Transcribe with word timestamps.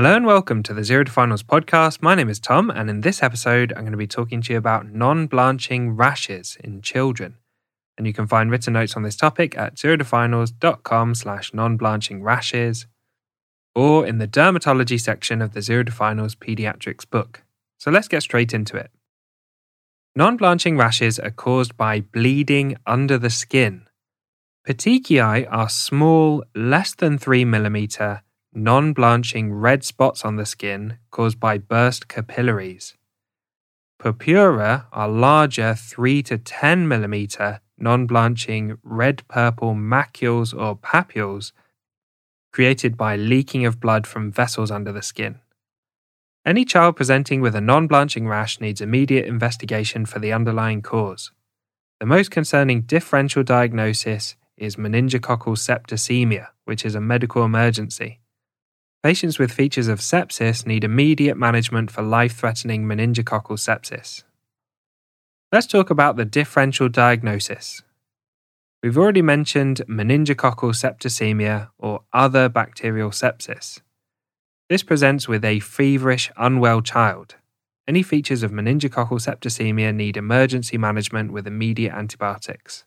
Hello 0.00 0.16
and 0.16 0.24
welcome 0.24 0.62
to 0.62 0.72
the 0.72 0.82
Zero 0.82 1.04
to 1.04 1.12
Finals 1.12 1.42
podcast. 1.42 2.00
My 2.00 2.14
name 2.14 2.30
is 2.30 2.40
Tom, 2.40 2.70
and 2.70 2.88
in 2.88 3.02
this 3.02 3.22
episode, 3.22 3.70
I'm 3.76 3.82
going 3.82 3.92
to 3.92 3.98
be 3.98 4.06
talking 4.06 4.40
to 4.40 4.54
you 4.54 4.58
about 4.58 4.90
non 4.90 5.26
blanching 5.26 5.90
rashes 5.90 6.56
in 6.64 6.80
children. 6.80 7.36
And 7.98 8.06
you 8.06 8.14
can 8.14 8.26
find 8.26 8.50
written 8.50 8.72
notes 8.72 8.96
on 8.96 9.02
this 9.02 9.14
topic 9.14 9.58
at 9.58 9.74
zerotofinals.com 9.74 11.14
slash 11.14 11.52
non 11.52 11.76
blanching 11.76 12.22
rashes 12.22 12.86
or 13.74 14.06
in 14.06 14.16
the 14.16 14.26
dermatology 14.26 14.98
section 14.98 15.42
of 15.42 15.52
the 15.52 15.60
Zero 15.60 15.84
to 15.84 15.92
Finals 15.92 16.34
pediatrics 16.34 17.04
book. 17.06 17.42
So 17.76 17.90
let's 17.90 18.08
get 18.08 18.22
straight 18.22 18.54
into 18.54 18.78
it. 18.78 18.90
Non 20.16 20.38
blanching 20.38 20.78
rashes 20.78 21.18
are 21.18 21.30
caused 21.30 21.76
by 21.76 22.00
bleeding 22.00 22.78
under 22.86 23.18
the 23.18 23.28
skin. 23.28 23.86
Petechiae 24.66 25.46
are 25.50 25.68
small, 25.68 26.42
less 26.54 26.94
than 26.94 27.18
3 27.18 27.44
millimeter 27.44 28.22
non 28.52 28.92
blanching 28.92 29.52
red 29.52 29.84
spots 29.84 30.24
on 30.24 30.36
the 30.36 30.46
skin 30.46 30.98
caused 31.10 31.38
by 31.38 31.58
burst 31.58 32.08
capillaries. 32.08 32.94
Purpura 33.98 34.86
are 34.92 35.08
larger 35.08 35.74
3 35.74 36.22
to 36.24 36.38
10 36.38 36.88
millimeter 36.88 37.60
non 37.78 38.06
blanching 38.06 38.78
red 38.82 39.26
purple 39.28 39.74
macules 39.74 40.58
or 40.58 40.76
papules 40.76 41.52
created 42.52 42.96
by 42.96 43.16
leaking 43.16 43.64
of 43.64 43.80
blood 43.80 44.06
from 44.06 44.32
vessels 44.32 44.70
under 44.70 44.92
the 44.92 45.02
skin. 45.02 45.38
Any 46.44 46.64
child 46.64 46.96
presenting 46.96 47.40
with 47.40 47.54
a 47.54 47.60
non 47.60 47.86
blanching 47.86 48.26
rash 48.26 48.60
needs 48.60 48.80
immediate 48.80 49.26
investigation 49.26 50.06
for 50.06 50.18
the 50.18 50.32
underlying 50.32 50.82
cause. 50.82 51.30
The 52.00 52.06
most 52.06 52.30
concerning 52.30 52.82
differential 52.82 53.42
diagnosis 53.42 54.36
is 54.56 54.76
meningococcal 54.76 55.56
septicemia, 55.56 56.48
which 56.64 56.84
is 56.84 56.94
a 56.94 57.00
medical 57.00 57.44
emergency. 57.44 58.19
Patients 59.02 59.38
with 59.38 59.50
features 59.50 59.88
of 59.88 60.00
sepsis 60.00 60.66
need 60.66 60.84
immediate 60.84 61.38
management 61.38 61.90
for 61.90 62.02
life 62.02 62.36
threatening 62.36 62.84
meningococcal 62.84 63.56
sepsis. 63.56 64.24
Let's 65.50 65.66
talk 65.66 65.88
about 65.88 66.16
the 66.16 66.26
differential 66.26 66.90
diagnosis. 66.90 67.80
We've 68.82 68.98
already 68.98 69.22
mentioned 69.22 69.80
meningococcal 69.88 70.74
septicemia 70.74 71.70
or 71.78 72.02
other 72.12 72.50
bacterial 72.50 73.08
sepsis. 73.08 73.80
This 74.68 74.82
presents 74.82 75.26
with 75.26 75.46
a 75.46 75.60
feverish, 75.60 76.30
unwell 76.36 76.82
child. 76.82 77.36
Any 77.88 78.02
features 78.02 78.42
of 78.42 78.52
meningococcal 78.52 79.18
septicemia 79.18 79.94
need 79.94 80.18
emergency 80.18 80.76
management 80.76 81.32
with 81.32 81.46
immediate 81.46 81.94
antibiotics. 81.94 82.84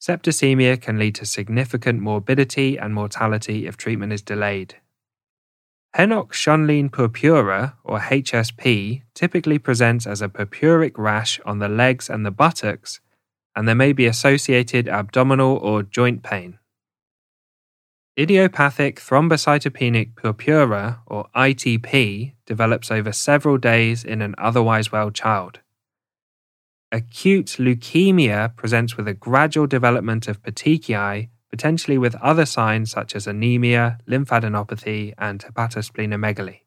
Septicemia 0.00 0.80
can 0.80 0.98
lead 0.98 1.14
to 1.16 1.26
significant 1.26 2.00
morbidity 2.00 2.78
and 2.78 2.94
mortality 2.94 3.66
if 3.66 3.76
treatment 3.76 4.10
is 4.10 4.22
delayed. 4.22 4.76
Henoch-Schönlein 5.94 6.90
purpura, 6.90 7.76
or 7.84 8.00
HSP, 8.00 9.02
typically 9.14 9.58
presents 9.58 10.08
as 10.08 10.20
a 10.20 10.28
purpuric 10.28 10.92
rash 10.96 11.38
on 11.46 11.60
the 11.60 11.68
legs 11.68 12.10
and 12.10 12.26
the 12.26 12.32
buttocks, 12.32 13.00
and 13.54 13.68
there 13.68 13.76
may 13.76 13.92
be 13.92 14.06
associated 14.06 14.88
abdominal 14.88 15.56
or 15.56 15.84
joint 15.84 16.24
pain. 16.24 16.58
Idiopathic 18.16 19.00
thrombocytopenic 19.00 20.16
purpura, 20.16 21.00
or 21.06 21.28
ITP, 21.36 22.32
develops 22.44 22.90
over 22.90 23.12
several 23.12 23.56
days 23.56 24.04
in 24.04 24.20
an 24.20 24.34
otherwise 24.36 24.90
well 24.90 25.12
child. 25.12 25.60
Acute 26.90 27.56
leukemia 27.58 28.54
presents 28.56 28.96
with 28.96 29.06
a 29.06 29.14
gradual 29.14 29.68
development 29.68 30.26
of 30.26 30.42
petechiae 30.42 31.28
potentially 31.54 31.96
with 31.96 32.16
other 32.16 32.44
signs 32.44 32.90
such 32.90 33.14
as 33.14 33.28
anemia, 33.28 33.96
lymphadenopathy, 34.08 35.14
and 35.16 35.38
hepatosplenomegaly. 35.44 36.62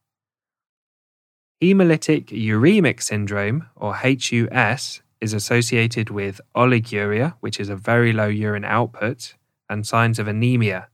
Hemolytic 1.62 2.28
uremic 2.28 3.02
syndrome, 3.02 3.68
or 3.76 3.96
HUS, 3.96 5.02
is 5.20 5.34
associated 5.34 6.10
with 6.10 6.40
oliguria, 6.56 7.34
which 7.42 7.60
is 7.60 7.68
a 7.68 7.76
very 7.76 8.14
low 8.14 8.30
urine 8.30 8.64
output, 8.64 9.36
and 9.70 9.86
signs 9.86 10.20
of 10.20 10.28
anemia. 10.30 10.88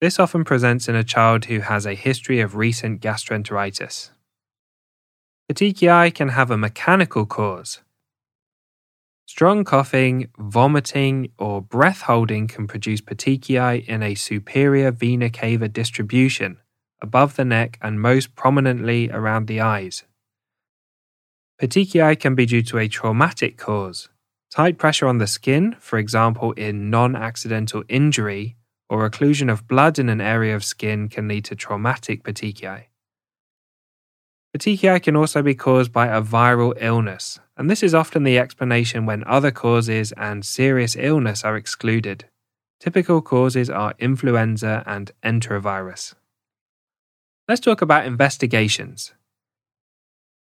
This 0.00 0.20
often 0.20 0.44
presents 0.44 0.88
in 0.88 0.94
a 0.94 1.02
child 1.02 1.46
who 1.46 1.58
has 1.58 1.86
a 1.86 1.94
history 1.94 2.38
of 2.38 2.54
recent 2.54 3.00
gastroenteritis. 3.00 4.10
Petechiae 5.50 6.14
can 6.14 6.28
have 6.28 6.52
a 6.52 6.56
mechanical 6.56 7.26
cause, 7.26 7.80
Strong 9.36 9.64
coughing, 9.64 10.30
vomiting, 10.38 11.30
or 11.36 11.60
breath 11.60 12.00
holding 12.00 12.48
can 12.48 12.66
produce 12.66 13.02
petechiae 13.02 13.84
in 13.86 14.02
a 14.02 14.14
superior 14.14 14.90
vena 14.90 15.28
cava 15.28 15.68
distribution, 15.68 16.56
above 17.02 17.36
the 17.36 17.44
neck 17.44 17.76
and 17.82 18.00
most 18.00 18.34
prominently 18.34 19.10
around 19.10 19.46
the 19.46 19.60
eyes. 19.60 20.04
Petechiae 21.60 22.18
can 22.18 22.34
be 22.34 22.46
due 22.46 22.62
to 22.62 22.78
a 22.78 22.88
traumatic 22.88 23.58
cause, 23.58 24.08
tight 24.50 24.78
pressure 24.78 25.06
on 25.06 25.18
the 25.18 25.26
skin, 25.26 25.76
for 25.80 25.98
example 25.98 26.52
in 26.52 26.88
non 26.88 27.14
accidental 27.14 27.84
injury, 27.90 28.56
or 28.88 29.06
occlusion 29.06 29.52
of 29.52 29.68
blood 29.68 29.98
in 29.98 30.08
an 30.08 30.22
area 30.22 30.56
of 30.56 30.64
skin 30.64 31.10
can 31.10 31.28
lead 31.28 31.44
to 31.44 31.54
traumatic 31.54 32.24
petechiae. 32.24 32.84
Petechiae 34.56 35.02
can 35.02 35.14
also 35.14 35.42
be 35.42 35.54
caused 35.54 35.92
by 35.92 36.06
a 36.06 36.22
viral 36.22 36.72
illness, 36.80 37.38
and 37.58 37.68
this 37.68 37.82
is 37.82 37.94
often 37.94 38.22
the 38.22 38.38
explanation 38.38 39.04
when 39.04 39.22
other 39.24 39.50
causes 39.50 40.12
and 40.12 40.46
serious 40.46 40.96
illness 40.98 41.44
are 41.44 41.58
excluded. 41.58 42.24
Typical 42.80 43.20
causes 43.20 43.68
are 43.68 43.92
influenza 43.98 44.82
and 44.86 45.12
enterovirus. 45.22 46.14
Let's 47.46 47.60
talk 47.60 47.82
about 47.82 48.06
investigations. 48.06 49.12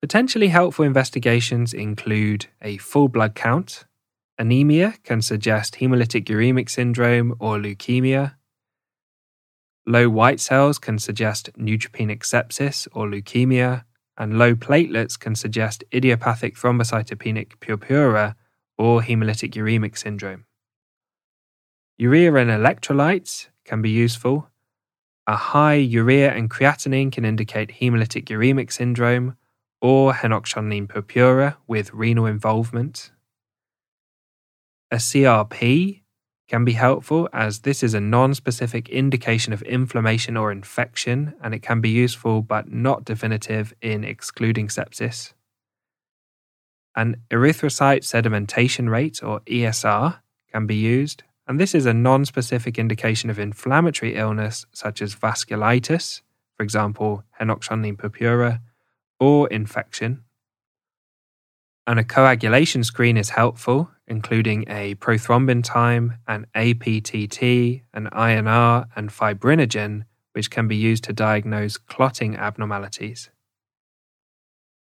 Potentially 0.01 0.49
helpful 0.49 0.85
investigations 0.85 1.73
include 1.73 2.47
a 2.61 2.79
full 2.79 3.07
blood 3.07 3.37
count, 3.37 3.85
anemia 4.37 4.95
can 5.05 5.23
suggest 5.23 5.77
hemolytic 5.77 6.25
uremic 6.25 6.69
syndrome 6.69 7.37
or 7.39 7.57
leukemia, 7.57 8.35
low 9.87 10.09
white 10.09 10.41
cells 10.41 10.81
can 10.81 10.99
suggest 10.99 11.51
neutropenic 11.57 12.23
sepsis 12.23 12.89
or 12.93 13.07
leukemia, 13.07 13.85
and 14.17 14.39
low 14.39 14.55
platelets 14.55 15.19
can 15.19 15.35
suggest 15.35 15.85
idiopathic 15.93 16.57
thrombocytopenic 16.57 17.61
purpura 17.61 18.37
or 18.77 19.01
hemolytic 19.01 19.53
uremic 19.55 19.97
syndrome. 19.97 20.45
Urea 21.99 22.35
and 22.35 22.51
electrolytes 22.51 23.49
can 23.65 23.81
be 23.81 23.91
useful. 23.91 24.49
A 25.27 25.37
high 25.37 25.75
urea 25.75 26.33
and 26.33 26.51
creatinine 26.51 27.13
can 27.13 27.25
indicate 27.25 27.79
hemolytic 27.81 28.25
uremic 28.25 28.73
syndrome 28.73 29.37
or 29.81 30.13
Henoch-Schönlein 30.13 30.89
purpura 30.89 31.57
with 31.67 31.93
renal 31.93 32.27
involvement. 32.27 33.13
A 34.91 34.97
CRP 34.97 36.02
can 36.53 36.67
be 36.67 36.75
helpful 36.75 37.31
as 37.33 37.61
this 37.61 37.83
is 37.83 37.95
a 37.95 38.01
non 38.01 38.35
specific 38.35 38.91
indication 38.91 39.55
of 39.55 39.63
inflammation 39.63 40.37
or 40.37 40.53
infection, 40.53 41.33
and 41.43 41.55
it 41.55 41.63
can 41.63 41.81
be 41.81 41.89
useful 41.89 42.43
but 42.43 42.71
not 42.71 43.07
definitive 43.07 43.73
in 43.81 44.05
excluding 44.05 44.69
sepsis. 44.69 45.33
An 46.95 47.17
erythrocyte 47.31 48.05
sedimentation 48.05 48.91
rate, 48.91 49.23
or 49.23 49.41
ESR, 49.47 50.19
can 50.53 50.67
be 50.67 50.75
used, 50.75 51.23
and 51.49 51.59
this 51.59 51.75
is 51.75 51.87
a 51.87 51.95
non 51.95 52.27
specific 52.27 52.79
indication 52.79 53.31
of 53.31 53.39
inflammatory 53.39 54.15
illness 54.15 54.67
such 54.75 55.01
as 55.01 55.15
vasculitis, 55.15 56.21
for 56.59 56.65
example, 56.65 57.25
Henoch-Schönlein 57.41 57.97
purpura, 57.97 58.61
or 59.19 59.49
infection. 59.49 60.23
And 61.87 61.99
a 61.99 62.05
coagulation 62.05 62.85
screen 62.85 63.17
is 63.17 63.31
helpful 63.31 63.91
including 64.13 64.65
a 64.69 64.95
prothrombin 64.97 65.65
time, 65.65 66.19
an 66.29 66.47
APTT, 66.55 67.83
an 67.95 68.11
INR, 68.13 68.87
and 68.95 69.09
fibrinogen, 69.09 70.05
which 70.35 70.51
can 70.51 70.69
be 70.69 70.77
used 70.77 71.03
to 71.05 71.15
diagnose 71.15 71.79
clotting 71.79 72.37
abnormalities. 72.37 73.31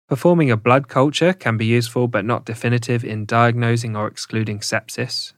Performing 0.08 0.50
a 0.50 0.56
blood 0.56 0.88
culture 0.88 1.32
can 1.32 1.56
be 1.56 1.64
useful 1.64 2.08
but 2.08 2.25
not 2.25 2.44
definitive 2.44 3.05
in 3.05 3.25
diagnosing 3.25 3.94
or 3.96 4.08
excluding 4.08 4.58
sepsis. 4.58 5.32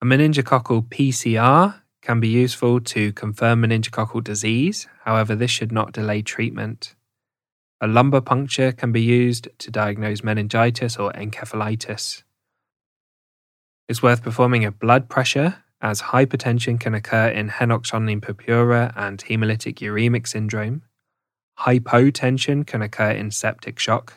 A 0.00 0.06
meningococcal 0.06 0.88
PCR 0.88 1.80
can 2.00 2.20
be 2.20 2.28
useful 2.28 2.80
to 2.80 3.12
confirm 3.12 3.62
meningococcal 3.62 4.22
disease, 4.22 4.86
however, 5.04 5.34
this 5.34 5.50
should 5.50 5.72
not 5.72 5.92
delay 5.92 6.22
treatment. 6.22 6.94
A 7.84 7.86
lumbar 7.86 8.22
puncture 8.22 8.72
can 8.72 8.92
be 8.92 9.02
used 9.02 9.46
to 9.58 9.70
diagnose 9.70 10.24
meningitis 10.24 10.96
or 10.96 11.12
encephalitis. 11.12 12.22
It's 13.90 14.02
worth 14.02 14.22
performing 14.22 14.64
a 14.64 14.72
blood 14.72 15.10
pressure, 15.10 15.62
as 15.82 16.00
hypertension 16.00 16.80
can 16.80 16.94
occur 16.94 17.28
in 17.28 17.50
Henoch-Schönlein 17.50 18.22
purpura 18.22 18.94
and 18.96 19.22
hemolytic 19.22 19.80
uremic 19.80 20.26
syndrome. 20.26 20.80
Hypotension 21.58 22.66
can 22.66 22.80
occur 22.80 23.10
in 23.10 23.30
septic 23.30 23.78
shock. 23.78 24.14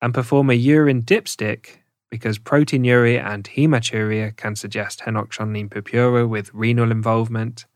And 0.00 0.14
perform 0.14 0.48
a 0.48 0.54
urine 0.54 1.02
dipstick 1.02 1.78
because 2.08 2.38
proteinuria 2.38 3.20
and 3.20 3.42
hematuria 3.42 4.36
can 4.36 4.54
suggest 4.54 5.00
Henoch-Schönlein 5.00 5.72
purpura 5.72 6.28
with 6.28 6.54
renal 6.54 6.92
involvement, 6.92 7.66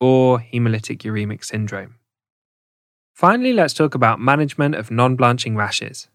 or 0.00 0.40
hemolytic 0.40 1.02
uremic 1.02 1.44
syndrome. 1.44 2.00
Finally, 3.14 3.52
let's 3.52 3.74
talk 3.74 3.94
about 3.94 4.20
management 4.20 4.74
of 4.74 4.90
non 4.90 5.16
blanching 5.16 5.56
rashes. 5.56 6.08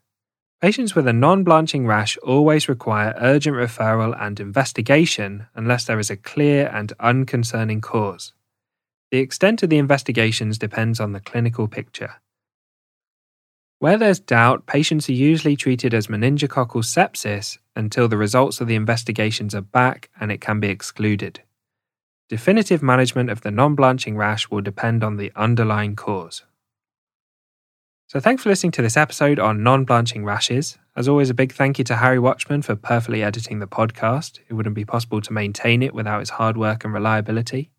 Patients 0.60 0.96
with 0.96 1.08
a 1.08 1.14
non 1.14 1.44
blanching 1.44 1.86
rash 1.86 2.18
always 2.18 2.68
require 2.68 3.14
urgent 3.20 3.56
referral 3.56 4.20
and 4.20 4.40
investigation 4.40 5.46
unless 5.54 5.86
there 5.86 6.00
is 6.00 6.10
a 6.10 6.18
clear 6.18 6.68
and 6.74 6.94
unconcerning 7.00 7.80
cause. 7.80 8.34
The 9.12 9.20
extent 9.20 9.62
of 9.64 9.70
the 9.70 9.78
investigations 9.78 10.58
depends 10.58 11.00
on 11.00 11.14
the 11.14 11.20
clinical 11.20 11.68
picture. 11.68 12.16
Where 13.80 13.98
there's 13.98 14.20
doubt, 14.20 14.66
patients 14.66 15.08
are 15.08 15.14
usually 15.14 15.56
treated 15.56 15.94
as 15.94 16.08
meningococcal 16.08 16.84
sepsis 16.84 17.60
until 17.76 18.08
the 18.08 18.18
results 18.18 18.60
of 18.60 18.68
the 18.68 18.74
investigations 18.76 19.54
are 19.54 19.62
back 19.62 20.10
and 20.20 20.32
it 20.32 20.42
can 20.42 20.60
be 20.60 20.70
excluded. 20.70 21.42
Definitive 22.28 22.82
management 22.82 23.30
of 23.30 23.42
the 23.42 23.52
non 23.52 23.76
blanching 23.76 24.18
rash 24.18 24.50
will 24.50 24.62
depend 24.62 25.04
on 25.04 25.18
the 25.18 25.32
underlying 25.36 25.96
cause. 25.96 26.44
So, 28.09 28.21
thanks 28.21 28.44
for 28.44 28.48
listening 28.48 28.71
to 28.71 28.81
this 28.81 28.95
episode 28.95 29.38
on 29.38 29.63
non 29.63 29.83
blanching 29.83 30.24
rashes. 30.24 30.77
As 30.95 31.09
always, 31.09 31.30
a 31.30 31.33
big 31.33 31.51
thank 31.51 31.77
you 31.77 31.83
to 31.83 31.98
Harry 31.98 32.19
Watchman 32.19 32.62
for 32.62 32.74
perfectly 32.74 33.21
editing 33.21 33.59
the 33.59 33.68
podcast. 33.68 34.39
It 34.48 34.54
wouldn't 34.54 34.75
be 34.75 34.86
possible 34.86 35.19
to 35.19 35.33
maintain 35.33 35.83
it 35.83 35.94
without 35.94 36.21
his 36.21 36.30
hard 36.30 36.56
work 36.56 36.86
and 36.86 36.94
reliability. 36.94 37.69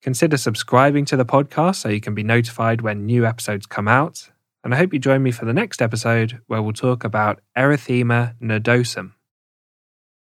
Consider 0.00 0.38
subscribing 0.38 1.04
to 1.04 1.18
the 1.18 1.26
podcast 1.26 1.76
so 1.76 1.90
you 1.90 2.00
can 2.00 2.14
be 2.14 2.22
notified 2.22 2.80
when 2.80 3.04
new 3.04 3.26
episodes 3.26 3.66
come 3.66 3.86
out. 3.86 4.30
And 4.64 4.72
I 4.72 4.78
hope 4.78 4.94
you 4.94 4.98
join 4.98 5.22
me 5.22 5.32
for 5.32 5.44
the 5.44 5.52
next 5.52 5.82
episode 5.82 6.40
where 6.46 6.62
we'll 6.62 6.72
talk 6.72 7.04
about 7.04 7.42
erythema 7.54 8.40
nodosum. 8.40 9.12